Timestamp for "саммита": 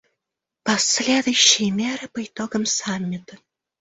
2.65-3.37